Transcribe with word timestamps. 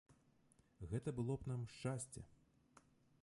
Гэта 0.93 1.09
было 1.19 1.33
б 1.43 1.53
нам 1.53 1.61
шчасце. 1.73 2.21